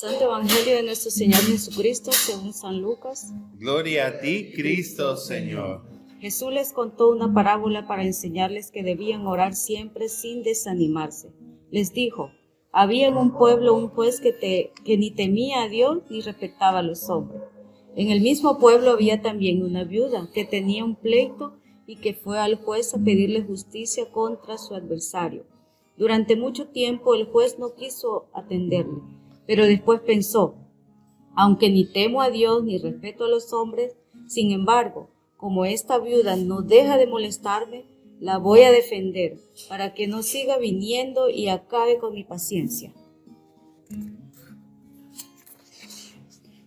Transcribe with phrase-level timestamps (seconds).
[0.00, 3.32] Santo Evangelio de nuestro Señor Jesucristo según San Lucas.
[3.54, 5.87] Gloria a ti, Cristo Señor.
[6.20, 11.32] Jesús les contó una parábola para enseñarles que debían orar siempre sin desanimarse.
[11.70, 12.32] Les dijo,
[12.72, 17.08] había en un pueblo un juez que, ni temía a Dios ni respetaba a los
[17.08, 17.42] hombres.
[17.94, 21.54] En el mismo pueblo había también una viuda que tenía un pleito
[21.86, 25.46] y que fue al juez a pedirle justicia contra su adversario.
[25.96, 29.00] Durante mucho tiempo el juez no quiso atenderle,
[29.46, 30.56] pero después pensó,
[31.36, 36.34] aunque ni temo a Dios ni respeto a los hombres, sin embargo, como esta viuda
[36.34, 37.84] no deja de molestarme,
[38.18, 39.38] la voy a defender
[39.68, 42.92] para que no siga viniendo y acabe con mi paciencia.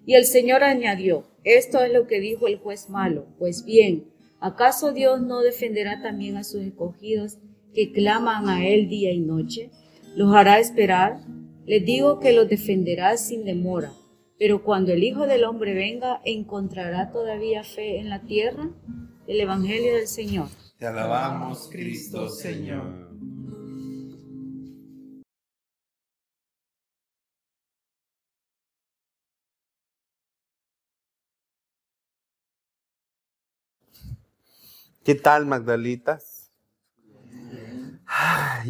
[0.05, 4.05] Y el Señor añadió, esto es lo que dijo el juez malo, pues bien,
[4.39, 7.39] ¿acaso Dios no defenderá también a sus escogidos
[7.73, 9.69] que claman a Él día y noche?
[10.15, 11.19] ¿Los hará esperar?
[11.65, 13.91] Les digo que los defenderá sin demora.
[14.41, 18.71] Pero cuando el Hijo del Hombre venga, ¿encontrará todavía fe en la tierra?
[19.27, 20.47] El Evangelio del Señor.
[20.79, 23.11] Te alabamos, Cristo Señor.
[35.03, 36.30] ¿Qué tal, Magdalitas?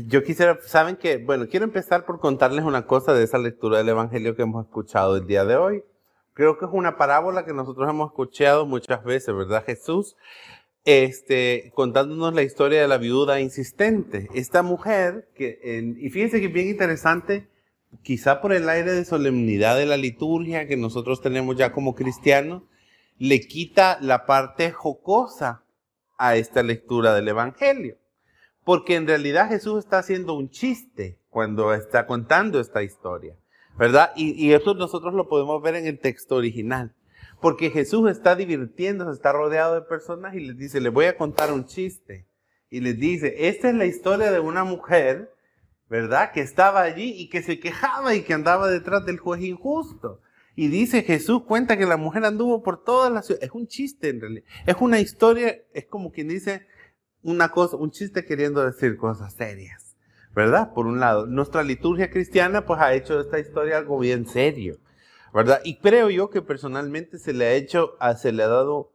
[0.08, 3.90] Yo quisiera, saben que, bueno, quiero empezar por contarles una cosa de esa lectura del
[3.90, 5.84] Evangelio que hemos escuchado el día de hoy.
[6.34, 9.66] Creo que es una parábola que nosotros hemos escuchado muchas veces, ¿verdad?
[9.66, 10.16] Jesús,
[10.86, 14.30] este, contándonos la historia de la viuda insistente.
[14.34, 15.60] Esta mujer, que,
[15.98, 17.50] y fíjense que es bien interesante,
[18.04, 22.64] quizá por el aire de solemnidad de la liturgia que nosotros tenemos ya como cristianos,
[23.18, 25.64] le quita la parte jocosa
[26.18, 27.98] a esta lectura del Evangelio.
[28.64, 33.36] Porque en realidad Jesús está haciendo un chiste cuando está contando esta historia,
[33.78, 34.12] ¿verdad?
[34.16, 36.94] Y, y eso nosotros lo podemos ver en el texto original.
[37.40, 41.52] Porque Jesús está divirtiéndose, está rodeado de personas y les dice, les voy a contar
[41.52, 42.28] un chiste.
[42.70, 45.34] Y les dice, esta es la historia de una mujer,
[45.90, 46.32] ¿verdad?
[46.32, 50.22] Que estaba allí y que se quejaba y que andaba detrás del juez injusto.
[50.56, 53.44] Y dice Jesús, cuenta que la mujer anduvo por toda la ciudad.
[53.44, 54.46] Es un chiste en realidad.
[54.66, 56.68] Es una historia, es como quien dice
[57.24, 59.96] una cosa, un chiste queriendo decir cosas serias.
[60.34, 60.74] ¿Verdad?
[60.74, 64.78] Por un lado, nuestra liturgia cristiana pues ha hecho de esta historia algo bien serio.
[65.34, 65.62] ¿Verdad?
[65.64, 68.94] Y creo yo que personalmente se le ha hecho, se le ha dado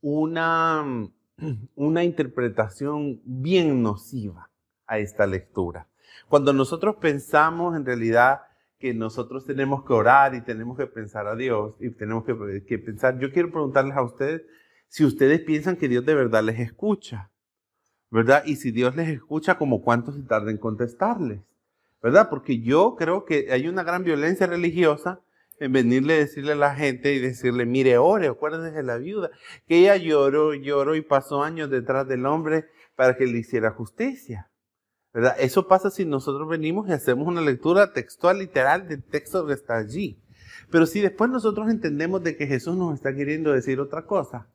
[0.00, 1.10] una,
[1.74, 4.50] una interpretación bien nociva
[4.86, 5.88] a esta lectura.
[6.28, 8.40] Cuando nosotros pensamos en realidad
[8.78, 13.18] que nosotros tenemos que orar y tenemos que pensar a Dios y tenemos que, pensar.
[13.18, 14.42] Yo quiero preguntarles a ustedes
[14.86, 17.30] si ustedes piensan que Dios de verdad les escucha,
[18.10, 18.42] ¿verdad?
[18.46, 21.40] Y si Dios les escucha, como cuánto se tarda en contestarles,
[22.02, 22.28] ¿verdad?
[22.30, 25.20] Porque yo creo que hay una gran violencia religiosa
[25.60, 29.30] en venirle a decirle a la gente y decirle, mire, ore, acuérdese de la viuda,
[29.66, 34.50] que ella lloró, lloró y pasó años detrás del hombre para que le hiciera justicia.
[35.12, 35.36] ¿verdad?
[35.38, 39.76] Eso pasa si nosotros venimos y hacemos una lectura textual, literal del texto que está
[39.76, 40.22] allí.
[40.70, 44.48] Pero si después nosotros entendemos de que Jesús nos está queriendo decir otra cosa,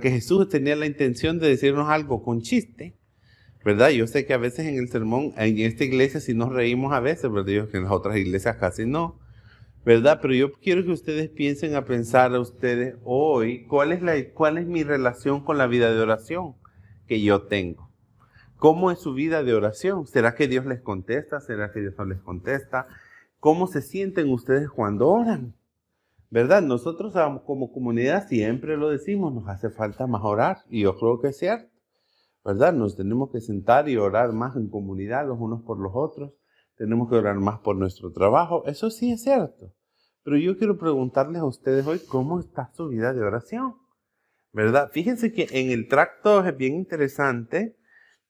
[0.00, 2.94] que Jesús tenía la intención de decirnos algo con chiste,
[3.64, 3.90] ¿verdad?
[3.90, 7.00] Yo sé que a veces en el sermón, en esta iglesia sí nos reímos a
[7.00, 7.52] veces, ¿verdad?
[7.52, 9.18] Yo que en las otras iglesias casi no,
[9.84, 10.18] ¿verdad?
[10.20, 14.58] Pero yo quiero que ustedes piensen a pensar a ustedes hoy, ¿cuál es, la, cuál
[14.58, 16.54] es mi relación con la vida de oración
[17.06, 17.88] que yo tengo?
[18.56, 20.06] ¿Cómo es su vida de oración?
[20.06, 21.40] ¿Será que Dios les contesta?
[21.40, 22.88] ¿Será que Dios no les contesta?
[23.38, 25.54] ¿Cómo se sienten ustedes cuando oran?
[26.30, 26.62] ¿Verdad?
[26.62, 31.28] Nosotros como comunidad siempre lo decimos, nos hace falta más orar y yo creo que
[31.28, 31.70] es cierto.
[32.44, 32.72] ¿Verdad?
[32.72, 36.32] Nos tenemos que sentar y orar más en comunidad los unos por los otros.
[36.76, 38.64] Tenemos que orar más por nuestro trabajo.
[38.66, 39.72] Eso sí es cierto.
[40.22, 43.74] Pero yo quiero preguntarles a ustedes hoy cómo está su vida de oración.
[44.52, 44.90] ¿Verdad?
[44.92, 47.78] Fíjense que en el tracto es bien interesante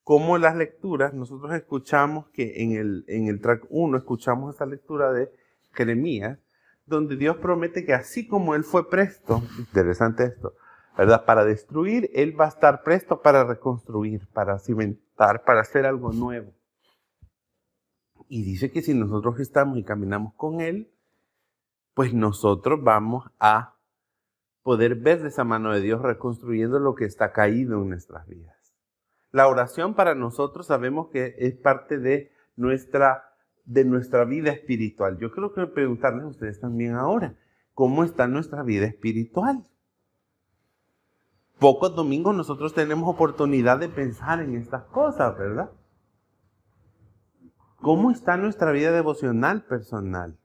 [0.08, 5.12] como las lecturas, nosotros escuchamos que en el, en el track 1 escuchamos esta lectura
[5.12, 5.30] de
[5.72, 6.38] Jeremías,
[6.88, 10.54] donde Dios promete que así como Él fue presto, interesante esto,
[10.96, 11.24] ¿verdad?
[11.24, 16.52] Para destruir, Él va a estar presto para reconstruir, para cimentar, para hacer algo nuevo.
[18.28, 20.90] Y dice que si nosotros estamos y caminamos con Él,
[21.94, 23.74] pues nosotros vamos a
[24.62, 28.76] poder ver de esa mano de Dios reconstruyendo lo que está caído en nuestras vidas.
[29.30, 33.27] La oración para nosotros sabemos que es parte de nuestra,
[33.68, 35.18] de nuestra vida espiritual.
[35.18, 37.36] Yo creo que preguntarles a ustedes también ahora,
[37.74, 39.66] ¿cómo está nuestra vida espiritual?
[41.58, 45.70] Pocos domingos nosotros tenemos oportunidad de pensar en estas cosas, ¿verdad?
[47.76, 50.38] ¿Cómo está nuestra vida devocional personal?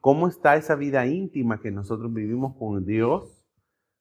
[0.00, 3.44] ¿Cómo está esa vida íntima que nosotros vivimos con Dios,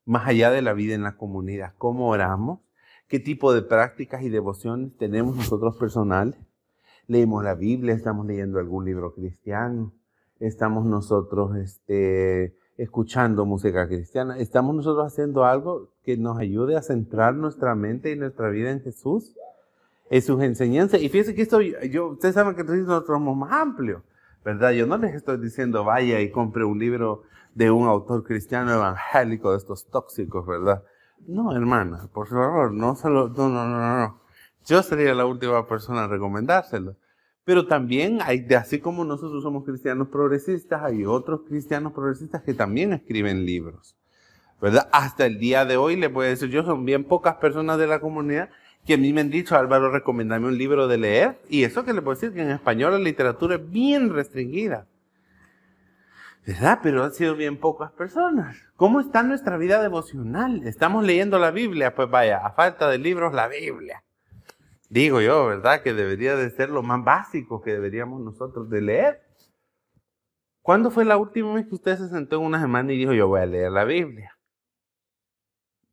[0.06, 1.76] más allá de la vida en la comunidad?
[1.78, 2.62] ¿Cómo oramos?
[3.08, 6.40] ¿Qué tipo de prácticas y devociones tenemos nosotros personales?
[7.08, 9.94] Leemos la Biblia, estamos leyendo algún libro cristiano,
[10.40, 17.36] estamos nosotros este, escuchando música cristiana, estamos nosotros haciendo algo que nos ayude a centrar
[17.36, 19.36] nuestra mente y nuestra vida en Jesús,
[20.10, 21.02] en sus enseñanzas.
[21.02, 24.02] Y fíjense que esto, yo, ustedes saben que nosotros somos más amplios.
[24.44, 24.72] ¿verdad?
[24.72, 29.52] Yo no les estoy diciendo vaya y compre un libro de un autor cristiano evangélico
[29.52, 30.84] de estos tóxicos, ¿verdad?
[31.28, 34.21] No, hermana, por favor, no solo, no, no, no, no.
[34.66, 36.96] Yo sería la última persona a recomendárselo.
[37.44, 42.94] Pero también hay, así como nosotros somos cristianos progresistas, hay otros cristianos progresistas que también
[42.94, 43.96] escriben libros.
[44.62, 44.90] ¿Verdad?
[44.92, 48.00] Hasta el día de hoy, le puedo decir yo, son bien pocas personas de la
[48.00, 48.50] comunidad
[48.86, 51.40] que a mí me han dicho, Álvaro, recomendame un libro de leer.
[51.50, 54.88] Y eso que le puedo decir que en español la literatura es bien restringida.
[56.46, 56.80] ¿Verdad?
[56.82, 58.58] Pero han sido bien pocas personas.
[58.76, 60.66] ¿Cómo está nuestra vida devocional?
[60.66, 61.94] ¿Estamos leyendo la Biblia?
[61.94, 64.04] Pues vaya, a falta de libros, la Biblia.
[64.92, 65.84] Digo yo, ¿verdad?
[65.84, 69.22] Que debería de ser lo más básico que deberíamos nosotros de leer.
[70.62, 73.30] ¿Cuándo fue la última vez que usted se sentó en una semana y dijo, yo
[73.30, 74.38] voy a leer la Biblia?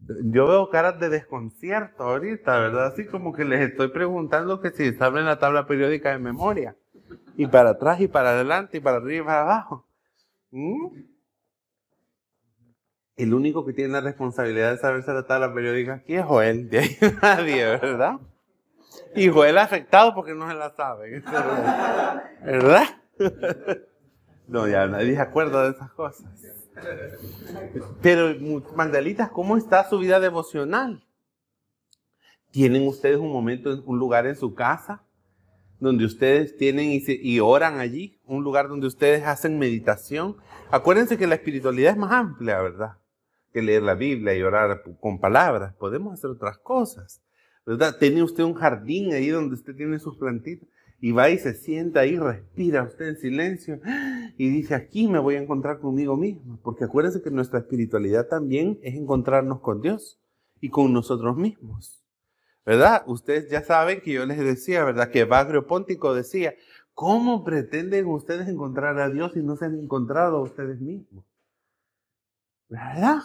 [0.00, 2.86] Yo veo caras de desconcierto ahorita, ¿verdad?
[2.88, 6.74] Así como que les estoy preguntando que si saben la tabla periódica de memoria.
[7.36, 9.86] Y para atrás y para adelante y para arriba y para abajo.
[10.50, 10.88] ¿Mm?
[13.14, 16.68] El único que tiene la responsabilidad de saberse la tabla periódica aquí es Joel.
[16.68, 18.18] De ahí nadie, ¿verdad?
[19.14, 21.22] Y Joel afectado porque no se la sabe.
[22.44, 22.84] ¿Verdad?
[24.49, 26.26] No, ya nadie se acuerda de esas cosas.
[28.00, 28.34] Pero,
[28.75, 31.05] Magdalitas, ¿cómo está su vida devocional?
[32.50, 35.05] ¿Tienen ustedes un momento, un lugar en su casa
[35.81, 38.20] donde ustedes tienen y, oran allí?
[38.25, 40.37] Un lugar donde ustedes hacen meditación.
[40.70, 42.96] Acuérdense que la espiritualidad es más amplia, ¿verdad?
[43.52, 45.75] Que leer la Biblia y orar con palabras.
[45.75, 47.22] Podemos hacer otras cosas,
[47.69, 47.99] ¿verdad?
[47.99, 50.67] Tiene usted un jardín ahí donde usted tiene sus plantitas
[51.00, 53.79] y va y se sienta ahí, respira usted en silencio
[54.38, 56.59] y dice, aquí me voy a encontrar conmigo mismo.
[56.62, 60.19] Porque acuérdense que nuestra espiritualidad también es encontrarnos con Dios
[60.62, 62.03] y con nosotros mismos.
[62.65, 63.03] ¿Verdad?
[63.06, 65.11] Ustedes ya saben que yo les decía, ¿verdad?
[65.11, 66.55] Que Bagrio Póntico decía,
[66.94, 71.23] ¿cómo pretenden ustedes encontrar a Dios si no se han encontrado a ustedes mismos?
[72.70, 73.19] ¿Verdad?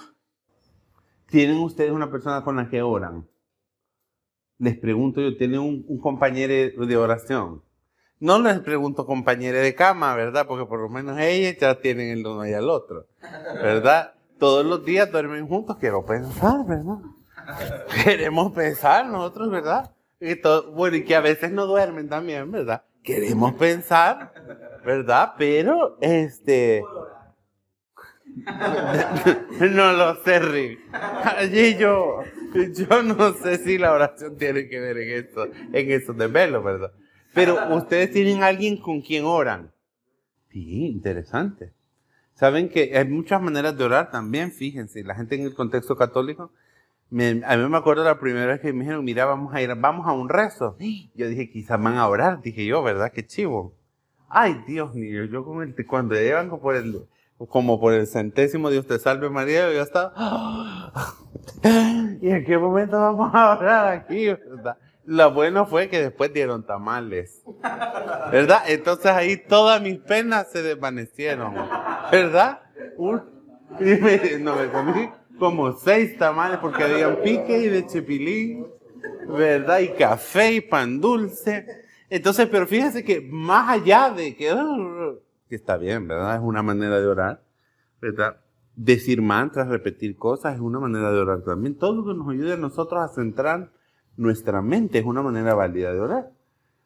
[1.28, 3.26] ¿Tienen ustedes una persona con la que oran?
[4.64, 7.62] Les pregunto yo, ¿tiene un, compañero de oración?
[8.20, 10.48] No les pregunto compañero de cama, ¿verdad?
[10.48, 13.06] Porque por lo menos ellos ya tienen el uno y el otro,
[13.62, 14.14] ¿verdad?
[14.40, 17.00] Todos los días duermen juntos, quiero pensar, ¿verdad?
[18.04, 19.92] Queremos pensar nosotros, ¿verdad?
[20.22, 22.84] Y todo, bueno, y que a veces no duermen también, ¿verdad?
[23.04, 24.32] Queremos pensar,
[24.86, 25.34] ¿verdad?
[25.38, 26.82] Pero, este,
[29.60, 30.80] no lo sé, Rick.
[31.38, 32.22] Allí yo,
[32.74, 36.64] yo no sé si la oración tiene que ver en esto, en eso de verlo,
[36.64, 36.92] ¿verdad?
[37.34, 39.72] Pero ustedes tienen alguien con quien oran.
[40.52, 41.74] Sí, interesante.
[42.36, 46.52] Saben que hay muchas maneras de orar también, fíjense, la gente en el contexto católico.
[47.12, 50.08] a mí me acuerdo la primera vez que me dijeron, mira, vamos a ir, vamos
[50.08, 50.78] a un rezo.
[51.16, 53.12] Yo dije, quizás van a orar, dije yo, ¿verdad?
[53.12, 53.76] Qué chivo.
[54.30, 57.06] Ay, Dios mío, yo con el, cuando llevan por el,
[57.50, 60.14] como por el centésimo Dios te salve María, y ya está.
[62.22, 64.28] ¿Y en qué momento vamos a orar aquí?
[65.06, 67.44] Lo bueno fue que después dieron tamales.
[68.32, 68.64] ¿Verdad?
[68.68, 71.56] Entonces ahí todas mis penas se desvanecieron.
[72.12, 72.62] ¿Verdad?
[74.40, 75.10] no me comí
[75.40, 78.68] como seis tamales porque habían pique y de chipilín.
[79.28, 79.80] ¿Verdad?
[79.80, 81.66] Y café y pan dulce.
[82.10, 84.54] Entonces, pero fíjense que más allá de que
[85.56, 86.36] está bien, ¿verdad?
[86.36, 87.44] Es una manera de orar,
[88.02, 88.38] ¿verdad?
[88.76, 91.78] Decir mantras, repetir cosas es una manera de orar también.
[91.78, 93.72] Todo lo que nos ayude a nosotros a centrar
[94.18, 96.32] nuestra mente es una manera válida de orar.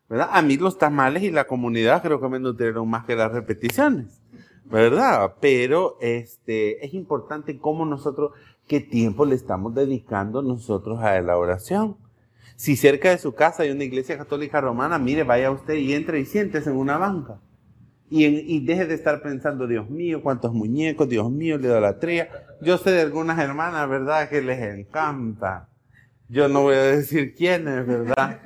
[0.10, 0.30] ¿verdad?
[0.32, 4.22] A mí los tamales y la comunidad creo que me nutrieron más que las repeticiones,
[4.66, 5.36] ¿verdad?
[5.42, 8.32] Pero este, es importante cómo nosotros,
[8.68, 11.98] qué tiempo le estamos dedicando nosotros a la oración.
[12.56, 16.20] Si cerca de su casa hay una iglesia católica romana, mire, vaya usted y entre
[16.20, 17.40] y siéntese en una banca.
[18.10, 22.30] Y, deje de estar pensando, Dios mío, cuántos muñecos, Dios mío, la idolatría.
[22.62, 25.70] Yo sé de algunas hermanas, ¿verdad?, que les encanta.
[26.30, 28.40] Yo no voy a decir quiénes, ¿verdad?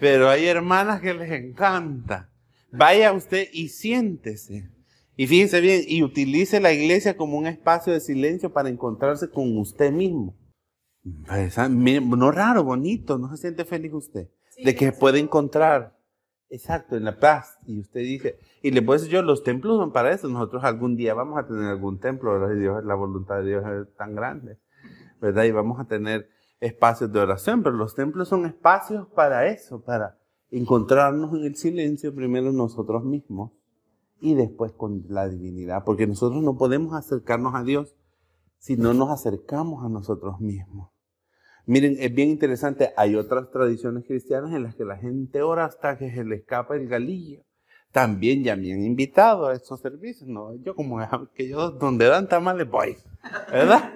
[0.00, 2.30] Pero hay hermanas que les encanta.
[2.72, 4.68] Vaya usted y siéntese.
[5.16, 9.56] Y fíjense bien, y utilice la iglesia como un espacio de silencio para encontrarse con
[9.58, 10.36] usted mismo.
[11.26, 14.28] Pues, ah, no raro, bonito, ¿no se siente feliz usted?
[14.64, 15.96] de que puede encontrar,
[16.50, 17.58] exacto, en la paz.
[17.66, 20.28] Y usted dice, y le puedo decir yo, los templos son para eso.
[20.28, 22.82] Nosotros algún día vamos a tener algún templo, ¿verdad?
[22.84, 24.58] La voluntad de Dios es tan grande,
[25.20, 25.44] ¿verdad?
[25.44, 26.28] Y vamos a tener
[26.60, 30.18] espacios de oración, pero los templos son espacios para eso, para
[30.50, 33.52] encontrarnos en el silencio primero nosotros mismos
[34.20, 37.94] y después con la divinidad, porque nosotros no podemos acercarnos a Dios
[38.58, 40.90] si no nos acercamos a nosotros mismos.
[41.68, 45.98] Miren, es bien interesante, hay otras tradiciones cristianas en las que la gente ora hasta
[45.98, 47.42] que se le escapa el galillo.
[47.92, 50.54] También ya me han invitado a esos servicios, ¿no?
[50.54, 50.98] Yo como
[51.34, 52.96] que yo donde dan tamales voy,
[53.52, 53.92] ¿verdad?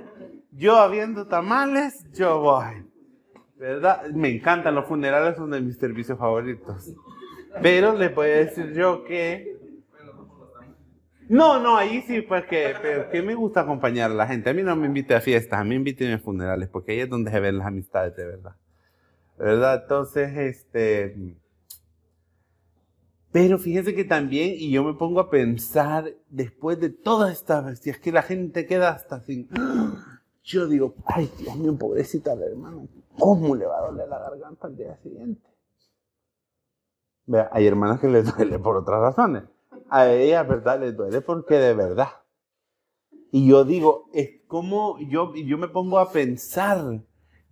[0.51, 2.85] Yo habiendo tamales, yo voy.
[3.57, 4.07] ¿Verdad?
[4.11, 6.93] Me encantan los funerales, son de mis servicios favoritos.
[7.63, 9.62] Pero les voy a decir yo que...
[11.33, 12.75] No, no, ahí sí, pues que,
[13.11, 14.51] que me gusta acompañar a la gente.
[14.51, 17.09] A mí no me invite a fiestas, a mí inviten a funerales, porque ahí es
[17.09, 18.57] donde se ven las amistades de verdad.
[19.39, 19.81] ¿Verdad?
[19.81, 21.39] Entonces, este...
[23.33, 27.99] Pero fíjense que también, y yo me pongo a pensar, después de todas estas bestias,
[27.99, 29.49] que la gente queda hasta sin...
[30.45, 32.83] Yo digo, ay, Dios mío, pobrecita la hermana,
[33.19, 35.49] ¿cómo le va a doler la garganta al día siguiente?
[37.25, 39.45] Vea, hay hermanas que les duele por otras razones.
[39.89, 40.81] A ella, ¿verdad?
[40.81, 42.09] Les duele porque de verdad.
[43.31, 47.03] Y yo digo, es como yo, yo me pongo a pensar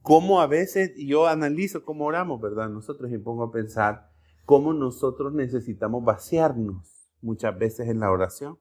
[0.03, 2.69] cómo a veces yo analizo cómo oramos, ¿verdad?
[2.69, 4.11] Nosotros y pongo a pensar
[4.45, 8.59] cómo nosotros necesitamos vaciarnos muchas veces en la oración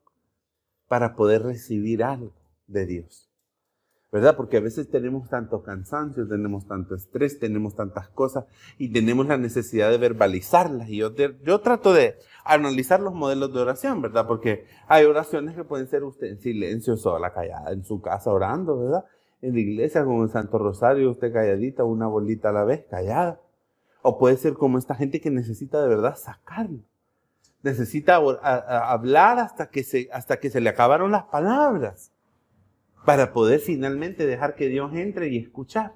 [0.87, 2.33] para poder recibir algo
[2.67, 3.28] de Dios.
[4.11, 4.35] ¿Verdad?
[4.35, 8.45] Porque a veces tenemos tanto cansancio, tenemos tanto estrés, tenemos tantas cosas
[8.77, 10.89] y tenemos la necesidad de verbalizarlas.
[10.89, 11.13] Y yo,
[11.61, 14.25] trato de analizar los modelos de oración, ¿verdad?
[14.25, 18.79] Porque hay oraciones que pueden ser usted en silencio, sola, callada, en su casa orando,
[18.79, 19.05] ¿verdad?
[19.41, 23.39] En la iglesia, como en Santo Rosario, usted calladita, una bolita a la vez, callada.
[24.01, 26.79] O puede ser como esta gente que necesita de verdad sacarlo.
[27.61, 32.11] Necesita hablar hasta que, se, hasta que se le acabaron las palabras
[33.06, 35.96] para poder finalmente dejar que Dios entre y escuchar.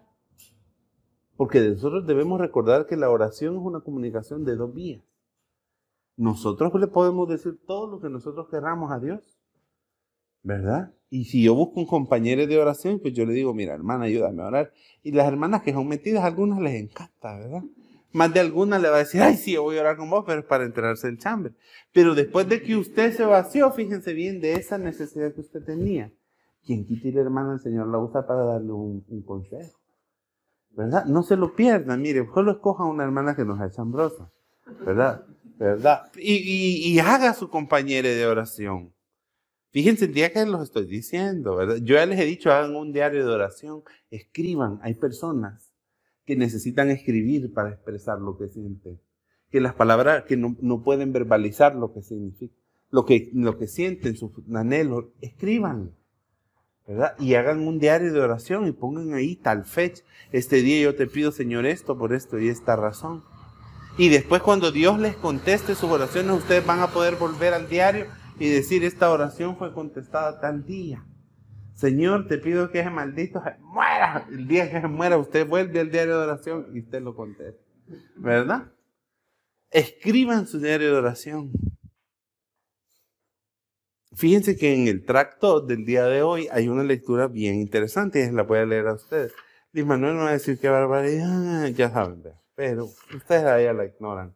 [1.36, 5.02] Porque nosotros debemos recordar que la oración es una comunicación de dos vías.
[6.16, 9.22] Nosotros le podemos decir todo lo que nosotros queramos a Dios,
[10.44, 10.94] ¿verdad?
[11.10, 14.44] Y si yo busco un compañero de oración, pues yo le digo, mira, hermana, ayúdame
[14.44, 14.74] a orar.
[15.02, 17.64] Y las hermanas que son metidas, algunas les encanta, ¿verdad?
[18.12, 20.24] Más de alguna le va a decir, ay, sí, yo voy a orar con vos,
[20.26, 21.54] pero es para enterarse del chambre.
[21.92, 26.12] Pero después de que usted se vació, fíjense bien de esa necesidad que usted tenía
[26.66, 29.80] quien quita la hermana, el Señor la usa para darle un, consejo.
[30.72, 31.06] ¿Verdad?
[31.06, 34.32] No se lo pierdan, mire, solo escoja una hermana que nos es chambrosa.
[34.86, 35.26] ¿Verdad?
[35.58, 36.12] ¿Verdad?
[36.18, 38.94] Y, haga su compañera de oración.
[39.72, 41.78] Fíjense el día que los estoy diciendo, ¿verdad?
[41.78, 44.80] Yo ya les he dicho, hagan un diario de oración, escriban.
[44.84, 45.74] Hay personas
[46.26, 49.00] que necesitan escribir para expresar lo que sienten.
[49.50, 52.56] Que las palabras, que no, no pueden verbalizar lo que significa,
[52.90, 55.96] lo que, lo que sienten, sus anhelos, escriban.
[56.88, 57.16] ¿Verdad?
[57.20, 60.04] Y hagan un diario de oración y pongan ahí tal fecha.
[60.32, 63.24] Este día yo te pido, Señor, esto por esto y esta razón.
[63.98, 68.08] Y después cuando Dios les conteste sus oraciones, ustedes van a poder volver al diario
[68.40, 71.06] y decir, esta oración fue contestada tal día.
[71.76, 74.28] Señor, te pido que ese maldito se muera.
[74.30, 77.62] El día que se muera, usted vuelve al diario de oración y usted lo contesta.
[78.16, 78.72] ¿Verdad?
[79.70, 81.52] Escriban su diario de oración.
[84.24, 88.32] Fíjense que en el tracto del día de hoy hay una lectura bien interesante y
[88.32, 89.34] la voy a leer a ustedes.
[89.74, 92.24] Luis Manuel no va a decir qué barbaridad, ya saben,
[92.56, 94.34] pero ustedes ahí la ignoran.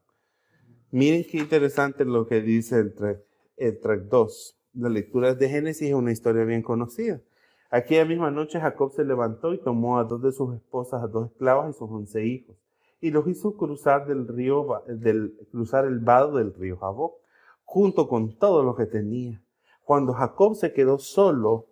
[0.91, 3.20] Miren qué interesante lo que dice el track,
[3.56, 4.60] el track 2.
[4.74, 7.22] La lectura de Génesis es una historia bien conocida.
[7.70, 11.32] Aquella misma noche Jacob se levantó y tomó a dos de sus esposas, a dos
[11.32, 12.58] esclavas y sus once hijos,
[13.00, 17.22] y los hizo cruzar del río, del, cruzar el vado del río Jaboc,
[17.63, 19.41] junto con todo lo que tenía
[19.88, 21.65] cuando Jacob se quedó solo,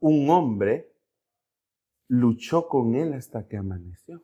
[0.00, 0.90] un hombre
[2.08, 4.20] luchó con él hasta que amaneció.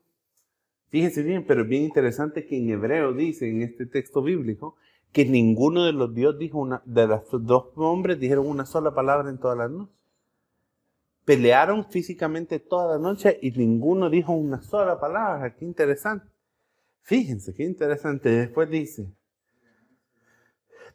[0.89, 4.75] Fíjense bien, pero es bien interesante que en hebreo dice en este texto bíblico
[5.13, 9.39] que ninguno de los dios dijo una, de dos hombres dijeron una sola palabra en
[9.39, 9.93] toda la noche.
[11.25, 15.55] Pelearon físicamente toda la noche y ninguno dijo una sola palabra.
[15.55, 16.27] Qué interesante.
[17.03, 18.29] Fíjense, qué interesante.
[18.29, 19.07] Después dice,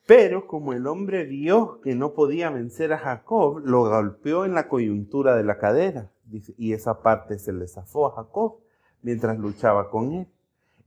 [0.08, 4.70] pero como el hombre vio que no podía vencer a Jacob, lo golpeó en la
[4.70, 6.12] coyuntura de la cadera.
[6.58, 8.56] y esa parte se le zafó a Jacob
[9.02, 10.28] mientras luchaba con él.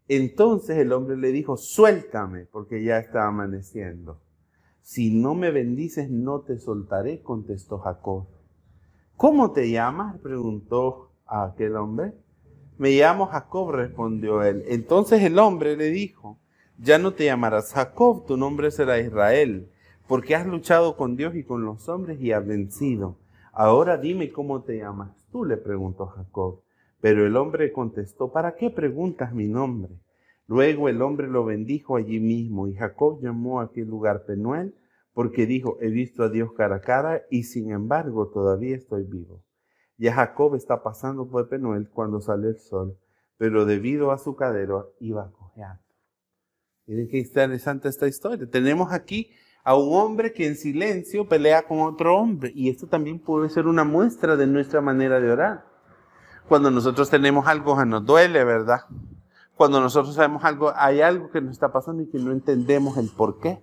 [0.09, 4.21] Entonces el hombre le dijo, suéltame, porque ya está amaneciendo.
[4.81, 8.27] Si no me bendices, no te soltaré, contestó Jacob.
[9.17, 10.19] ¿Cómo te llamas?
[10.19, 12.15] preguntó a aquel hombre.
[12.79, 14.65] Me llamo Jacob, respondió él.
[14.67, 16.40] Entonces el hombre le dijo,
[16.83, 19.71] ya no te llamarás Jacob, tu nombre será Israel,
[20.09, 23.19] porque has luchado con Dios y con los hombres y has vencido.
[23.53, 26.63] Ahora dime cómo te llamas tú, le preguntó Jacob.
[27.03, 29.93] Pero el hombre contestó, ¿para qué preguntas mi nombre?
[30.47, 34.75] Luego el hombre lo bendijo allí mismo y Jacob llamó a aquel lugar Penuel
[35.13, 39.43] porque dijo, he visto a Dios cara a cara y sin embargo todavía estoy vivo.
[39.99, 42.97] Ya Jacob está pasando por Penuel cuando sale el sol,
[43.37, 45.90] pero debido a su cadero iba cojeando.
[46.91, 48.51] Miren qué interesante esta historia.
[48.51, 49.31] Tenemos aquí
[49.63, 53.69] a un hombre que en silencio pelea con otro hombre y esto también puede ser
[53.69, 55.65] una muestra de nuestra manera de orar.
[56.49, 58.81] Cuando nosotros tenemos algo que nos duele, ¿verdad?
[59.55, 63.09] Cuando nosotros sabemos algo, hay algo que nos está pasando y que no entendemos el
[63.09, 63.61] por qué.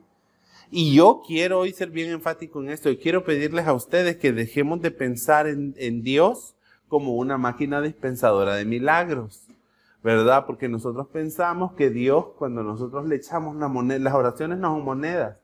[0.71, 4.31] Y yo quiero hoy ser bien enfático en esto y quiero pedirles a ustedes que
[4.31, 6.55] dejemos de pensar en, en Dios
[6.87, 9.46] como una máquina dispensadora de milagros,
[10.03, 10.45] ¿verdad?
[10.45, 14.85] Porque nosotros pensamos que Dios, cuando nosotros le echamos una moneda, las oraciones no son
[14.85, 15.41] monedas,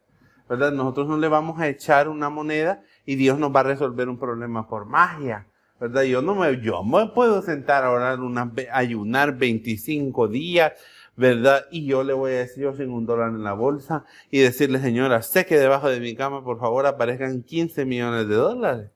[0.47, 0.71] ¿verdad?
[0.71, 4.17] Nosotros no le vamos a echar una moneda y Dios nos va a resolver un
[4.17, 5.47] problema por magia,
[5.79, 6.03] ¿verdad?
[6.03, 10.73] Yo no me, yo me puedo sentar a orar, una, ayunar 25 días,
[11.15, 11.65] ¿verdad?
[11.71, 14.79] Y yo le voy a decir, yo tengo un dólar en la bolsa y decirle,
[14.79, 18.91] señora, sé que debajo de mi cama, por favor, aparezcan 15 millones de dólares.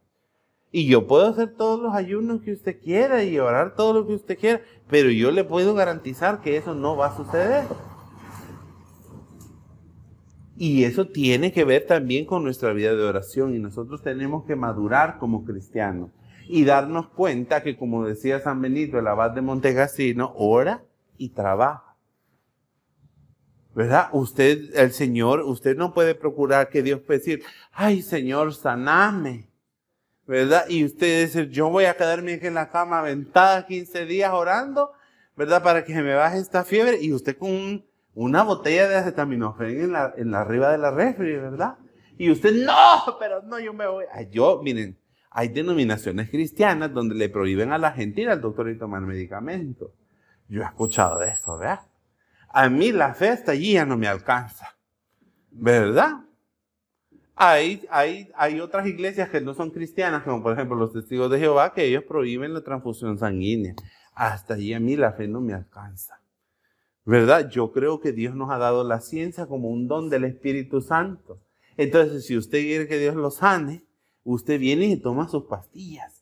[0.71, 4.13] Y yo puedo hacer todos los ayunos que usted quiera y orar todo lo que
[4.13, 7.65] usted quiera, pero yo le puedo garantizar que eso no va a suceder.
[10.56, 14.56] Y eso tiene que ver también con nuestra vida de oración y nosotros tenemos que
[14.56, 16.10] madurar como cristianos
[16.48, 20.84] y darnos cuenta que, como decía San Benito, el abad de Montegasino, ora
[21.17, 21.88] y trabaja.
[23.77, 24.10] ¿verdad?
[24.12, 29.51] Usted, el Señor, usted no puede procurar que Dios pueda decir, ay Señor, saname,
[30.27, 30.66] ¿verdad?
[30.70, 34.92] Y usted dice, yo voy a quedarme en la cama aventada 15 días orando,
[35.35, 35.63] ¿verdad?
[35.63, 40.13] Para que me baje esta fiebre y usted con una botella de acetaminofén en la,
[40.18, 41.77] en la arriba de la refri, ¿verdad?
[42.18, 44.05] Y usted, no, pero no, yo me voy.
[44.11, 48.70] Ay, yo, miren, hay denominaciones cristianas donde le prohíben a la gente ir al doctor
[48.70, 49.92] y tomar medicamentos.
[50.50, 51.81] Yo he escuchado de eso, ¿verdad?
[52.50, 54.75] a mí la fe hasta allí ya no me alcanza.
[55.51, 56.22] ¿Verdad?
[57.37, 61.39] Hay, hay, hay otras iglesias que no son cristianas, como por ejemplo los testigos de
[61.39, 63.75] Jehová, que ellos prohíben la transfusión sanguínea.
[64.13, 66.19] Hasta allí a mí la fe no me alcanza.
[67.05, 67.50] ¿Verdad?
[67.50, 71.39] Yo creo que Dios nos ha dado la ciencia como un don del Espíritu Santo.
[71.77, 73.85] Entonces, si usted quiere que Dios lo sane,
[74.23, 76.17] usted viene y toma sus pastillas.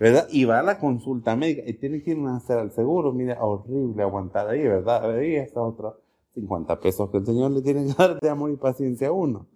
[0.00, 0.26] ¿verdad?
[0.30, 3.36] Y va a la consulta médica y tiene que ir a hacer al seguro, mira,
[3.44, 5.10] horrible aguantar ahí, ¿verdad?
[5.10, 5.92] Ahí está otra
[6.32, 9.46] 50 pesos que el Señor le tiene que dar de amor y paciencia a uno,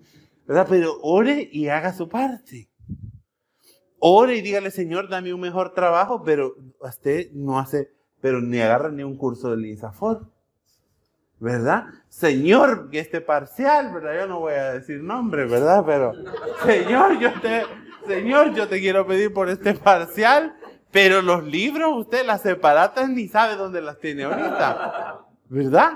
[0.46, 0.66] ¿verdad?
[0.68, 2.68] Pero ore y haga su parte.
[3.98, 8.90] Ore y dígale, Señor, dame un mejor trabajo, pero usted no hace, pero ni agarra
[8.90, 10.34] ni un curso del INSAFOR.
[11.44, 11.86] ¿verdad?
[12.08, 14.14] Señor, que este parcial, ¿verdad?
[14.20, 15.82] Yo no voy a decir nombre, ¿verdad?
[15.84, 16.14] Pero,
[16.64, 17.64] Señor, yo te,
[18.06, 20.56] Señor, yo te quiero pedir por este parcial,
[20.90, 25.92] pero los libros, usted las separatas ni sabe dónde las tiene ahorita, ¿verdad?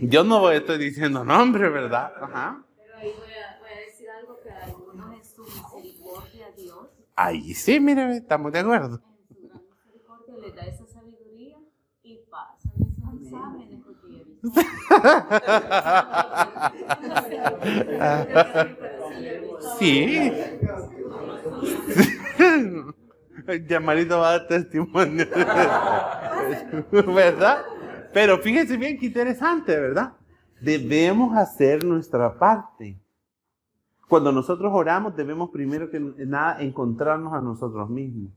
[0.00, 2.12] Yo no voy, estoy diciendo nombre, ¿verdad?
[2.20, 2.64] Ajá.
[2.76, 6.88] Pero ahí voy a, voy a decir algo que algunos es su misericordia a Dios.
[7.14, 9.00] Ahí sí, mire, estamos de acuerdo.
[9.30, 11.56] En su gran misericordia le da esa sabiduría
[12.02, 14.24] y pasan esos exámenes porque
[19.78, 20.32] Sí.
[23.68, 25.26] Llamarito va a dar testimonio.
[26.90, 27.64] ¿Verdad?
[28.16, 30.14] Pero fíjense bien qué interesante, ¿verdad?
[30.62, 32.98] Debemos hacer nuestra parte.
[34.08, 38.30] Cuando nosotros oramos debemos primero que nada encontrarnos a nosotros mismos,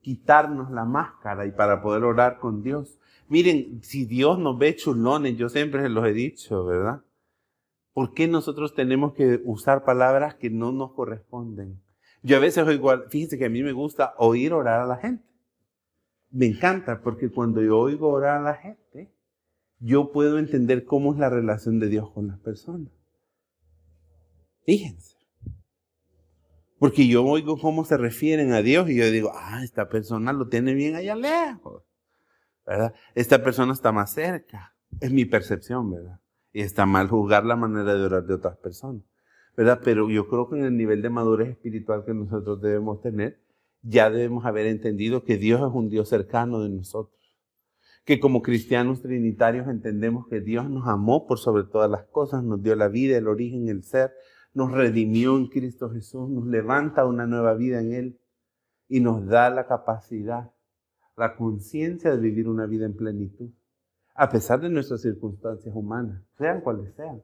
[0.00, 3.00] quitarnos la máscara y para poder orar con Dios.
[3.26, 7.02] Miren, si Dios nos ve chulones, yo siempre se los he dicho, ¿verdad?
[7.94, 11.80] ¿Por qué nosotros tenemos que usar palabras que no nos corresponden?
[12.22, 15.33] Yo a veces oigo, fíjense que a mí me gusta oír orar a la gente.
[16.34, 19.14] Me encanta porque cuando yo oigo orar a la gente,
[19.78, 22.90] yo puedo entender cómo es la relación de Dios con las personas.
[24.66, 25.16] Fíjense.
[26.80, 30.48] Porque yo oigo cómo se refieren a Dios y yo digo, ah, esta persona lo
[30.48, 31.84] tiene bien allá lejos.
[32.66, 32.94] ¿Verdad?
[33.14, 34.74] Esta persona está más cerca.
[35.00, 36.18] Es mi percepción, ¿verdad?
[36.52, 39.04] Y está mal juzgar la manera de orar de otras personas,
[39.56, 39.80] ¿verdad?
[39.84, 43.43] Pero yo creo que en el nivel de madurez espiritual que nosotros debemos tener,
[43.84, 47.14] ya debemos haber entendido que Dios es un Dios cercano de nosotros.
[48.06, 52.62] que como cristianos trinitarios entendemos que Dios nos amó por sobre todas las cosas, nos
[52.62, 54.12] dio la vida, el origen, el ser,
[54.52, 58.20] nos redimió en Cristo Jesús, nos levanta una nueva vida en Él
[58.88, 60.50] y nos da la capacidad,
[61.16, 63.48] la conciencia de vivir una vida en plenitud,
[64.14, 67.22] a pesar de nuestras circunstancias humanas, sean cuales sean.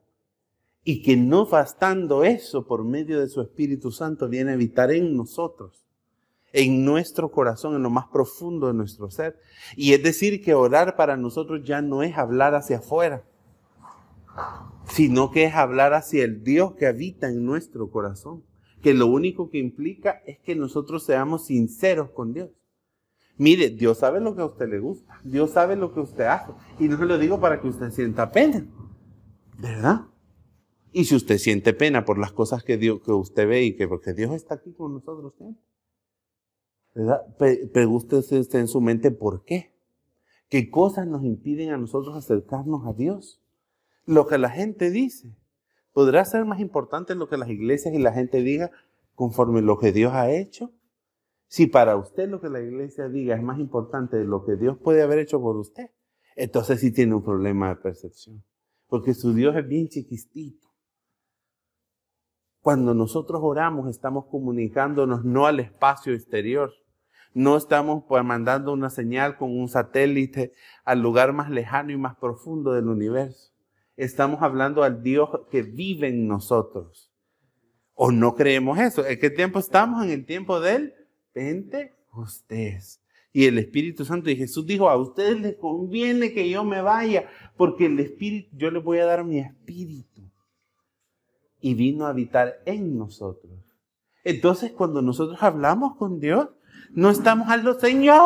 [0.82, 5.14] Y que no bastando eso por medio de su Espíritu Santo viene a habitar en
[5.14, 5.89] nosotros
[6.52, 9.38] en nuestro corazón, en lo más profundo de nuestro ser.
[9.76, 13.24] Y es decir, que orar para nosotros ya no es hablar hacia afuera,
[14.88, 18.44] sino que es hablar hacia el Dios que habita en nuestro corazón,
[18.82, 22.50] que lo único que implica es que nosotros seamos sinceros con Dios.
[23.36, 26.52] Mire, Dios sabe lo que a usted le gusta, Dios sabe lo que usted hace,
[26.78, 28.66] y no se lo digo para que usted sienta pena,
[29.58, 30.02] ¿verdad?
[30.92, 33.88] Y si usted siente pena por las cosas que, Dios, que usted ve y que
[33.88, 35.69] porque Dios está aquí con nosotros siempre,
[37.72, 39.72] Pregúntese usted en su mente por qué.
[40.48, 43.40] ¿Qué cosas nos impiden a nosotros acercarnos a Dios?
[44.04, 45.36] Lo que la gente dice.
[45.92, 48.70] ¿Podrá ser más importante lo que las iglesias y la gente diga
[49.14, 50.72] conforme lo que Dios ha hecho?
[51.46, 54.78] Si para usted lo que la iglesia diga es más importante de lo que Dios
[54.78, 55.90] puede haber hecho por usted,
[56.36, 58.44] entonces sí tiene un problema de percepción.
[58.86, 60.69] Porque su Dios es bien chiquitito.
[62.60, 66.74] Cuando nosotros oramos estamos comunicándonos no al espacio exterior,
[67.32, 70.52] no estamos pues, mandando una señal con un satélite
[70.84, 73.52] al lugar más lejano y más profundo del universo.
[73.96, 77.10] Estamos hablando al Dios que vive en nosotros.
[77.94, 79.06] ¿O no creemos eso?
[79.06, 80.04] ¿En qué tiempo estamos?
[80.04, 80.94] En el tiempo del
[81.32, 83.00] Pentecostés.
[83.32, 87.28] Y el Espíritu Santo y Jesús dijo, a ustedes les conviene que yo me vaya,
[87.56, 90.09] porque el Espíritu, yo les voy a dar mi Espíritu
[91.60, 93.52] y vino a habitar en nosotros.
[94.24, 96.48] Entonces, cuando nosotros hablamos con Dios,
[96.92, 98.18] no estamos hablando, Señor,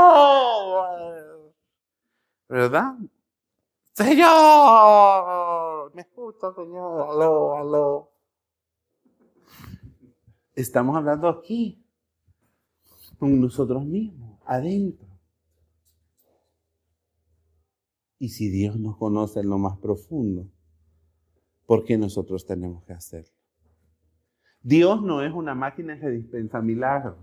[2.49, 2.95] ¿verdad?
[3.93, 8.11] Señor, me escucha, Señor, aló, aló.
[10.55, 11.85] Estamos hablando aquí,
[13.19, 15.09] con nosotros mismos, adentro.
[18.19, 20.49] Y si Dios nos conoce en lo más profundo,
[21.67, 23.33] porque nosotros tenemos que hacerlo.
[24.63, 27.17] Dios no es una máquina que dispensa milagros.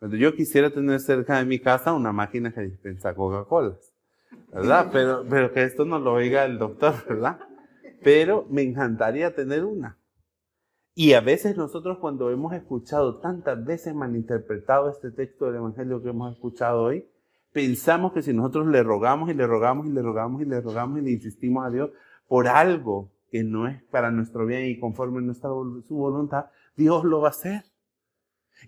[0.00, 3.76] Yo quisiera tener cerca de mi casa una máquina que dispensa Coca-Cola,
[4.52, 4.88] ¿verdad?
[4.92, 7.38] Pero, pero que esto no lo oiga el doctor, ¿verdad?
[8.02, 9.98] Pero me encantaría tener una.
[10.94, 16.10] Y a veces nosotros cuando hemos escuchado tantas veces malinterpretado este texto del Evangelio que
[16.10, 17.08] hemos escuchado hoy,
[17.52, 20.98] pensamos que si nosotros le rogamos y le rogamos y le rogamos y le rogamos
[20.98, 21.90] y le insistimos a Dios
[22.28, 26.44] por algo que no es para nuestro bien y conforme nuestra su voluntad,
[26.76, 27.64] Dios lo va a hacer.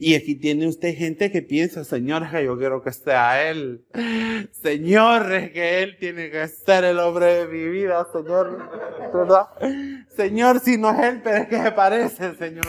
[0.01, 3.87] Y aquí tiene usted gente que piensa, Señor, es que yo quiero que sea Él.
[4.51, 8.59] Señor, es que Él tiene que ser el hombre de mi vida, Señor.
[9.15, 9.47] ¿Verdad?
[10.09, 12.67] Señor, si no es Él, pero es que se parece, Señor.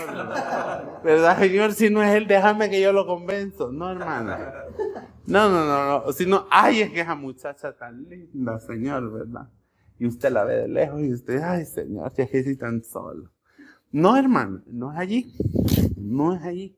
[1.03, 1.73] ¿Verdad, Señor?
[1.73, 3.71] Si no es Él, déjame que yo lo convenzo.
[3.71, 4.65] No, hermana.
[5.25, 6.11] No, no, no, no.
[6.13, 9.49] Si no, ay, es que esa muchacha tan linda, Señor, ¿verdad?
[9.99, 13.31] Y usted la ve de lejos y usted, ay Señor, si es que tan solo.
[13.91, 15.33] No, hermano, no es allí.
[15.97, 16.77] No es allí.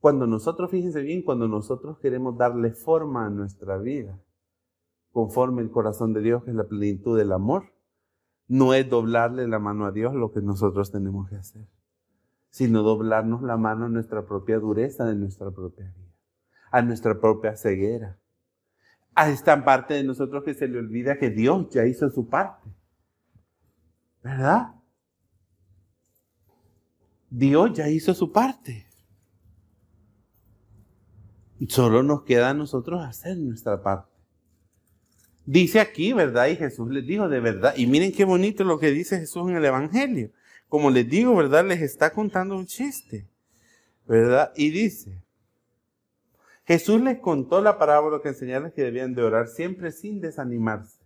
[0.00, 4.20] Cuando nosotros, fíjense bien, cuando nosotros queremos darle forma a nuestra vida,
[5.12, 7.72] conforme el corazón de Dios, que es la plenitud del amor,
[8.46, 11.66] no es doblarle la mano a Dios lo que nosotros tenemos que hacer,
[12.50, 16.14] sino doblarnos la mano a nuestra propia dureza de nuestra propia vida,
[16.70, 18.18] a nuestra propia ceguera,
[19.18, 22.70] a esta parte de nosotros que se le olvida que Dios ya hizo su parte.
[24.22, 24.76] ¿Verdad?
[27.28, 28.86] Dios ya hizo su parte.
[31.68, 34.12] Solo nos queda a nosotros hacer nuestra parte.
[35.44, 36.46] Dice aquí, ¿verdad?
[36.46, 37.74] Y Jesús les dijo de verdad.
[37.76, 40.30] Y miren qué bonito lo que dice Jesús en el Evangelio.
[40.68, 41.64] Como les digo, ¿verdad?
[41.64, 43.26] Les está contando un chiste.
[44.06, 44.52] ¿Verdad?
[44.54, 45.24] Y dice,
[46.68, 51.02] Jesús les contó la parábola que enseñarles que debían de orar siempre sin desanimarse.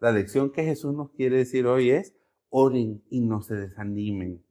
[0.00, 2.16] La lección que Jesús nos quiere decir hoy es,
[2.48, 4.44] oren y no se desanimen.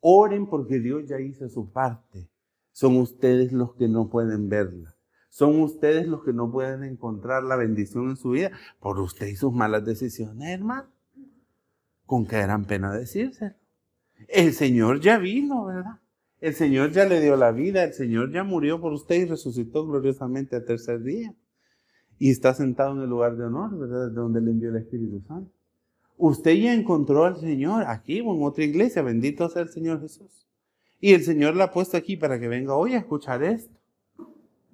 [0.00, 2.28] Oren porque Dios ya hizo su parte.
[2.72, 4.94] Son ustedes los que no pueden verla.
[5.30, 9.36] Son ustedes los que no pueden encontrar la bendición en su vida por usted y
[9.36, 10.90] sus malas decisiones, hermano.
[12.04, 13.54] Con qué gran pena decírselo.
[14.28, 15.98] El Señor ya vino, ¿verdad?
[16.40, 19.86] El Señor ya le dio la vida, el Señor ya murió por usted y resucitó
[19.86, 21.34] gloriosamente al tercer día.
[22.18, 24.08] Y está sentado en el lugar de honor, ¿verdad?
[24.08, 25.50] De donde le envió el Espíritu Santo.
[26.18, 30.46] Usted ya encontró al Señor aquí o en otra iglesia, bendito sea el Señor Jesús.
[31.00, 33.76] Y el Señor la ha puesto aquí para que venga hoy a escuchar esto.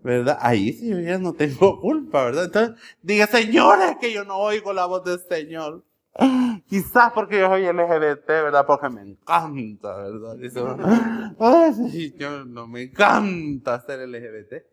[0.02, 0.38] ¿verdad?
[0.40, 2.46] Ahí sí yo ya no tengo culpa, ¿verdad?
[2.46, 5.84] Entonces, diga, señores, que yo no oigo la voz del Señor.
[6.68, 8.66] Quizás porque yo soy LGBT, ¿verdad?
[8.66, 10.36] Porque me encanta, ¿verdad?
[10.36, 10.60] Dice,
[11.38, 14.64] Ay, yo no me encanta ser LGBT.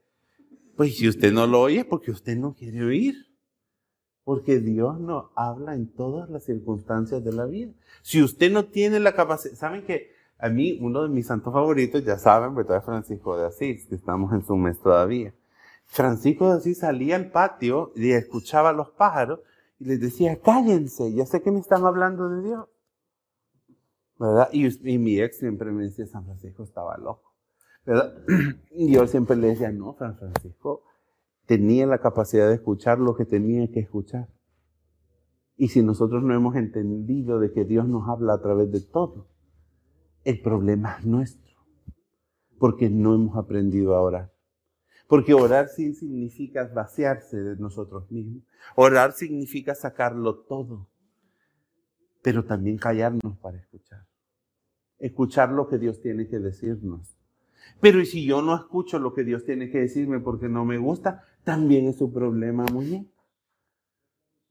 [0.76, 3.16] Pues si usted no lo oye es porque usted no quiere oír.
[4.24, 7.72] Porque Dios no habla en todas las circunstancias de la vida.
[8.04, 12.04] Si usted no tiene la capacidad, ¿saben que a mí, uno de mis santos favoritos,
[12.06, 12.78] ya saben, ¿verdad?
[12.78, 15.34] Es Francisco de Asís, que estamos en su mes todavía.
[15.86, 19.40] Francisco de Asís salía al patio y escuchaba a los pájaros
[19.80, 22.68] y les decía, cállense, ya sé que me están hablando de Dios.
[24.18, 24.50] ¿Verdad?
[24.52, 27.34] Y, mi ex siempre me decía, San Francisco estaba loco.
[27.86, 28.14] ¿Verdad?
[28.72, 30.84] Y yo siempre le decía, no, San Francisco
[31.46, 34.28] tenía la capacidad de escuchar lo que tenía que escuchar.
[35.56, 39.28] Y si nosotros no hemos entendido de que Dios nos habla a través de todo,
[40.26, 41.56] el problema es nuestro,
[42.60, 44.34] porque no hemos aprendido a orar.
[45.10, 48.44] Porque orar sí significa vaciarse de nosotros mismos.
[48.76, 50.88] Orar significa sacarlo todo,
[52.22, 54.06] pero también callarnos para escuchar.
[55.00, 57.18] Escuchar lo que Dios tiene que decirnos.
[57.82, 60.78] Pero ¿y si yo no escucho lo que Dios tiene que decirme porque no me
[60.78, 61.24] gusta?
[61.44, 63.12] También es su problema, muy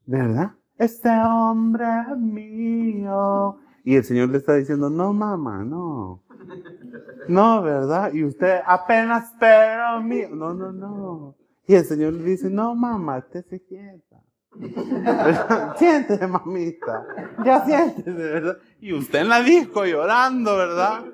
[0.06, 0.56] ¿Verdad?
[0.76, 6.24] Este hombre es mío y el Señor le está diciendo, no, mamá, no.
[7.28, 8.12] No, ¿verdad?
[8.12, 10.28] Y usted apenas pero mío.
[10.32, 11.36] No, no, no.
[11.66, 14.22] Y el Señor le dice, no, mamá, usted se quieta.
[15.78, 17.06] siéntese, mamita.
[17.44, 18.58] Ya siéntese, ¿verdad?
[18.80, 21.04] Y usted en la disco llorando, ¿verdad?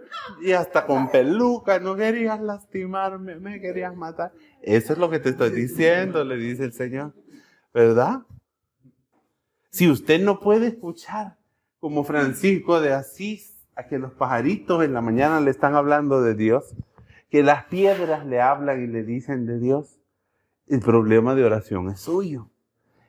[0.40, 4.33] Y hasta con peluca, no querías lastimarme, me querías matar.
[4.62, 7.12] Eso es lo que te estoy diciendo, le dice el Señor.
[7.73, 8.23] ¿Verdad?
[9.70, 11.37] Si usted no puede escuchar
[11.81, 16.35] como Francisco de Asís, a que los pajaritos en la mañana le están hablando de
[16.35, 16.75] Dios,
[17.31, 19.99] que las piedras le hablan y le dicen de Dios,
[20.67, 22.51] el problema de oración es suyo.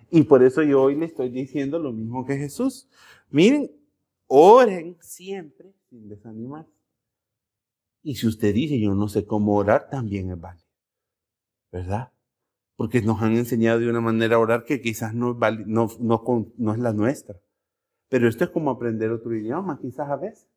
[0.09, 2.89] Y por eso yo hoy le estoy diciendo lo mismo que Jesús.
[3.29, 3.71] Miren,
[4.27, 6.67] oren siempre sin desanimar.
[8.01, 10.67] Y si usted dice, yo no sé cómo orar, también es válido.
[11.71, 12.11] ¿Verdad?
[12.75, 15.89] Porque nos han enseñado de una manera a orar que quizás no es, no,
[16.57, 17.35] no es la nuestra.
[18.09, 20.47] Pero esto es como aprender otro idioma, quizás a veces.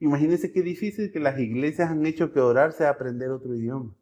[0.00, 3.94] Imagínense qué difícil que las iglesias han hecho que orar sea aprender otro idioma.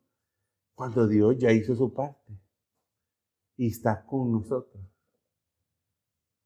[0.74, 2.40] Cuando Dios ya hizo su parte
[3.56, 4.80] y está con nosotros.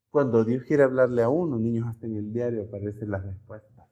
[0.09, 3.87] Cuando Dios quiere hablarle a uno, niños, hasta en el diario aparecen las respuestas.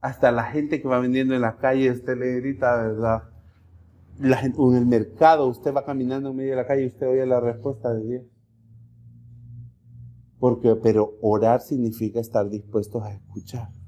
[0.00, 3.24] Hasta la gente que va vendiendo en la calle, usted le grita, ¿verdad?
[4.20, 7.08] La gente, en el mercado, usted va caminando en medio de la calle y usted
[7.08, 8.24] oye la respuesta de Dios.
[10.38, 13.79] Porque, pero orar significa estar dispuestos a escuchar.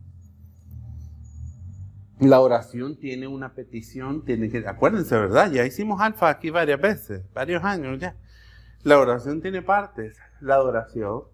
[2.23, 5.51] La oración tiene una petición, tiene que, acuérdense, ¿verdad?
[5.51, 8.17] Ya hicimos alfa aquí varias veces, varios años ya.
[8.85, 10.17] La oración tiene partes.
[10.41, 11.25] La adoración,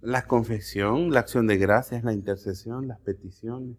[0.00, 3.76] la confesión, la acción de gracias, la intercesión, las peticiones.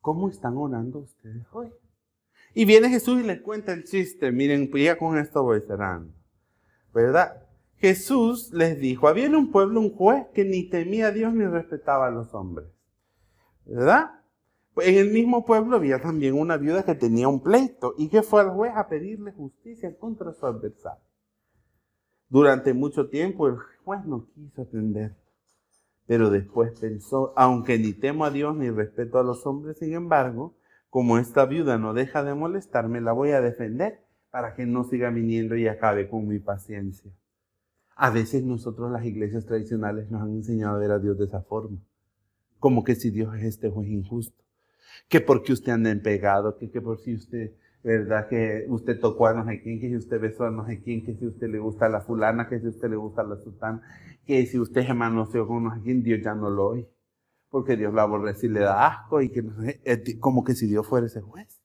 [0.00, 1.68] ¿Cómo están orando ustedes hoy?
[2.52, 4.32] Y viene Jesús y les cuenta el chiste.
[4.32, 6.12] Miren, pues ya con esto voy cerrando.
[6.92, 7.46] ¿Verdad?
[7.76, 11.44] Jesús les dijo, había en un pueblo un juez que ni temía a Dios ni
[11.44, 12.66] respetaba a los hombres.
[13.64, 14.21] ¿Verdad?
[14.74, 18.22] Pues en el mismo pueblo había también una viuda que tenía un pleito y que
[18.22, 21.04] fue al juez a pedirle justicia contra su adversario.
[22.28, 25.14] Durante mucho tiempo el juez no quiso atender,
[26.06, 30.56] pero después pensó, aunque ni temo a Dios ni respeto a los hombres, sin embargo,
[30.88, 35.10] como esta viuda no deja de molestarme, la voy a defender para que no siga
[35.10, 37.12] viniendo y acabe con mi paciencia.
[37.94, 41.42] A veces nosotros las iglesias tradicionales nos han enseñado a ver a Dios de esa
[41.42, 41.78] forma.
[42.58, 44.41] Como que si Dios es este juez injusto.
[45.08, 48.28] Que porque usted anda en pegado, que, por si usted, ¿verdad?
[48.28, 51.26] Que usted tocó a no que si usted besó a no sé quién, que si
[51.26, 53.82] usted le gusta la fulana, que si usted le gusta la sultana,
[54.26, 56.88] que si usted se manoseó con no sé quién, Dios ya no lo oye.
[57.48, 60.86] Porque Dios la aborrece y le da asco y que sé, como que si Dios
[60.86, 61.62] fuera ese juez.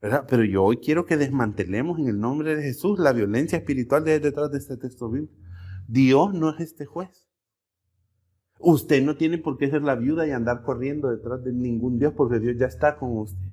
[0.00, 4.20] Pero yo hoy quiero que desmantelemos en el nombre de Jesús la violencia espiritual de
[4.20, 5.34] detrás de este texto bíblico.
[5.88, 7.25] Dios no es este juez.
[8.58, 12.14] Usted no tiene por qué ser la viuda y andar corriendo detrás de ningún Dios
[12.16, 13.46] porque Dios ya está con usted.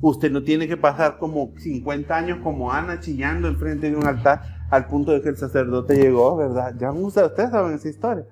[0.00, 4.66] Usted no tiene que pasar como 50 años como Ana chillando enfrente de un altar
[4.68, 6.74] al punto de que el sacerdote llegó, ¿verdad?
[6.76, 8.26] Ya ustedes saben esa historia,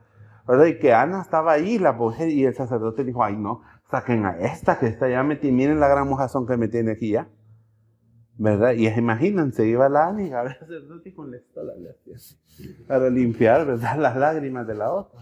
[0.48, 0.66] ¿verdad?
[0.66, 4.32] Y que Ana estaba ahí la mujer y el sacerdote dijo, ay no, saquen a
[4.38, 7.28] esta que está ya metida, miren la gran mojazón que me tiene aquí ya.
[8.42, 8.72] ¿Verdad?
[8.72, 11.74] Y imagínense, iba la amiga a ver sacerdote con la estola
[12.88, 13.98] para limpiar, ¿verdad?
[13.98, 15.20] Las lágrimas de la otra.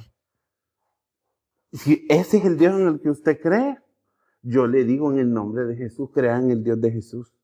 [1.73, 3.77] Si ese es el Dios en el que usted cree,
[4.43, 7.35] Yo le digo en el nombre de Jesús, crean el Dios de Jesús.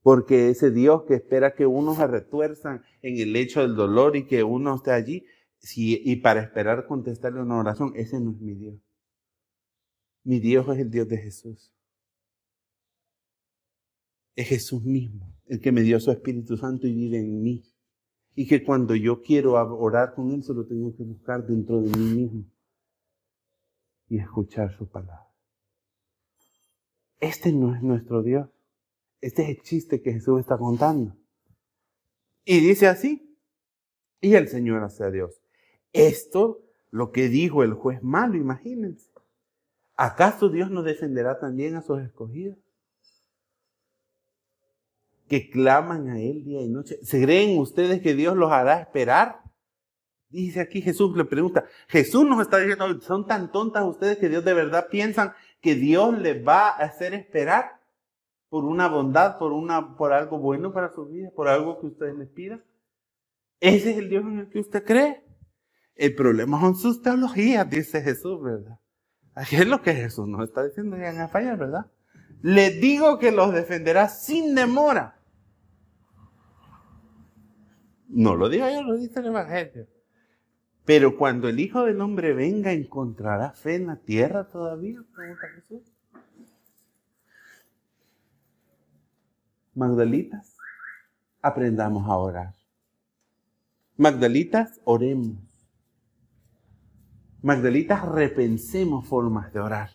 [0.00, 4.26] Porque ese Dios que espera que uno se retuerzan en el hecho del dolor y
[4.26, 5.26] que uno esté allí,
[5.76, 8.80] y para esperar contestarle una oración, ese no es mi Dios.
[10.24, 11.70] Mi Dios es el Dios de Jesús.
[14.40, 17.62] Es Jesús mismo, el que me dio su Espíritu Santo y vive en mí.
[18.34, 22.22] Y que cuando yo quiero orar con Él, solo tengo que buscar dentro de mí
[22.22, 22.46] mismo
[24.08, 25.28] y escuchar su palabra.
[27.18, 28.48] Este no es nuestro Dios.
[29.20, 31.14] Este es el chiste que Jesús está contando.
[32.46, 33.36] Y dice así,
[34.22, 35.42] y el Señor hace Dios.
[35.92, 39.10] Esto, lo que dijo el juez malo, imagínense.
[39.96, 42.56] ¿Acaso Dios no defenderá también a sus escogidos?
[45.30, 46.98] Que claman a Él día y noche.
[47.02, 49.40] ¿Se creen ustedes que Dios los hará esperar?
[50.28, 54.44] Dice aquí Jesús, le pregunta, Jesús nos está diciendo, son tan tontas ustedes que Dios
[54.44, 57.80] de verdad piensan que Dios les va a hacer esperar
[58.48, 62.16] por una bondad, por, una, por algo bueno para su vida, por algo que ustedes
[62.16, 62.64] les pidan.
[63.60, 65.24] Ese es el Dios en el que usted cree.
[65.94, 68.80] El problema son sus teologías, dice Jesús, ¿verdad?
[69.36, 71.86] Aquí es lo que Jesús nos está diciendo, ya a fallar, ¿verdad?
[72.42, 75.19] Les digo que los defenderá sin demora.
[78.12, 79.86] No lo digo yo, lo dice el Evangelio.
[80.84, 85.00] Pero cuando el Hijo del Hombre venga, ¿encontrará fe en la tierra todavía?
[85.14, 85.82] Pregunta Jesús.
[89.74, 90.56] Magdalitas,
[91.40, 92.54] aprendamos a orar.
[93.96, 95.38] Magdalitas, oremos.
[97.42, 99.90] Magdalitas, repensemos formas de orar.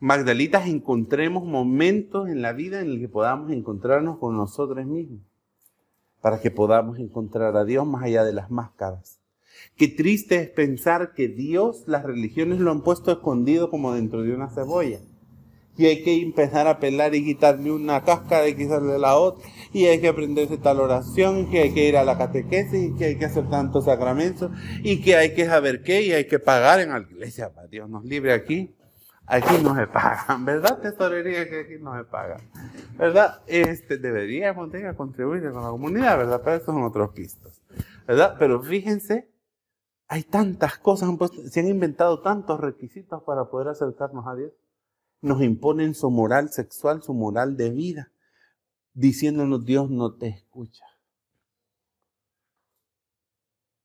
[0.00, 5.31] Magdalitas, encontremos momentos en la vida en los que podamos encontrarnos con nosotros mismos
[6.22, 9.18] para que podamos encontrar a Dios más allá de las máscaras.
[9.76, 14.34] Qué triste es pensar que Dios, las religiones lo han puesto escondido como dentro de
[14.34, 15.00] una cebolla.
[15.76, 19.48] Y hay que empezar a pelar y quitarle una cáscara y quitarle la otra.
[19.72, 23.06] Y hay que aprenderse tal oración, que hay que ir a la catequesis, y que
[23.06, 24.50] hay que hacer tantos sacramentos,
[24.82, 27.52] y que hay que saber qué, y hay que pagar en la iglesia.
[27.54, 28.74] Para Dios nos libre aquí.
[29.26, 30.80] Aquí no se pagan, ¿verdad?
[30.80, 32.40] Tesorería que aquí no se pagan,
[32.98, 33.42] ¿verdad?
[33.46, 36.40] Este, deberíamos contribuir con la comunidad, ¿verdad?
[36.44, 37.62] Pero estos son otros pistos,
[38.06, 38.36] ¿verdad?
[38.38, 39.32] Pero fíjense,
[40.08, 41.08] hay tantas cosas,
[41.50, 44.52] se han inventado tantos requisitos para poder acercarnos a Dios.
[45.22, 48.12] Nos imponen su moral sexual, su moral de vida,
[48.92, 50.84] diciéndonos Dios no te escucha.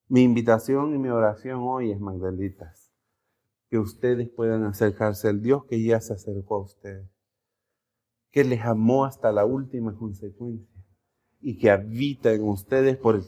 [0.10, 2.87] Mi invitación y mi oración hoy es, Magdalitas,
[3.70, 7.10] que ustedes puedan acercarse al Dios que ya se acercó a ustedes,
[8.32, 10.84] que les amó hasta la última consecuencia
[11.42, 13.24] y que habita en ustedes por el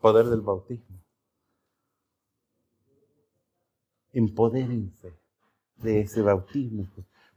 [0.00, 1.02] poder del bautismo.
[4.12, 5.12] Empodérense
[5.76, 6.86] de ese bautismo.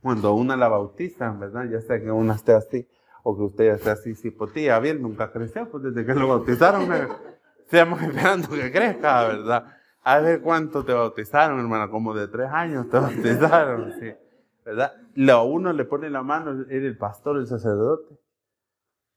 [0.01, 1.69] Cuando a una la bautizan, ¿verdad?
[1.69, 2.87] Ya sea que una esté así
[3.23, 4.67] o que usted esté así, si por ti,
[4.99, 6.89] nunca creció, pues desde que lo bautizaron,
[7.59, 9.80] estamos esperando que crezca, ¿verdad?
[10.03, 14.11] A ver cuánto te bautizaron, hermano, como de tres años te bautizaron, sí.
[14.65, 14.93] ¿Verdad?
[15.15, 18.17] Lo uno le pone la mano, era el pastor, el sacerdote,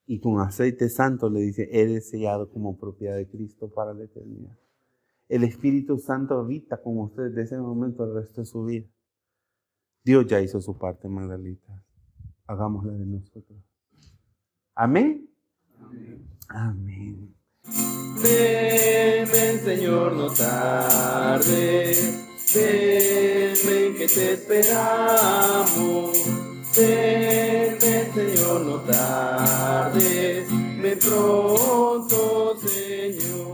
[0.07, 4.57] y con aceite santo le dice, eres sellado como propiedad de Cristo para la eternidad.
[5.29, 8.87] El Espíritu Santo habita con usted desde ese momento el resto de su vida.
[10.05, 11.83] Dios ya hizo su parte, Magdalita.
[12.47, 13.59] Hagámosla de nosotros.
[14.75, 15.31] Amén.
[15.79, 16.29] Amén.
[16.49, 17.35] Amén.
[17.67, 21.97] Ven, ven Señor, no tarde.
[22.55, 26.13] Ven, ven que te esperamos.
[26.77, 30.47] Ven, ven Señor, no tardes.
[30.49, 33.54] Ven pronto, Señor.